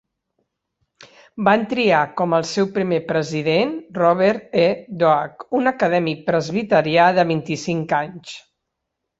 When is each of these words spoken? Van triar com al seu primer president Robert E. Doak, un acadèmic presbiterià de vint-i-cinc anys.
Van 1.49 1.65
triar 1.73 1.99
com 2.21 2.33
al 2.37 2.47
seu 2.53 2.69
primer 2.79 2.99
president 3.11 3.75
Robert 3.99 4.57
E. 4.63 4.65
Doak, 5.05 5.47
un 5.61 5.73
acadèmic 5.75 6.27
presbiterià 6.33 7.07
de 7.21 7.29
vint-i-cinc 7.35 7.95
anys. 8.03 8.35